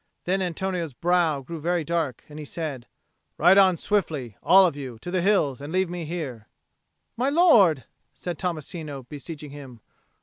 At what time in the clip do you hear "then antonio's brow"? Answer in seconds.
0.23-1.41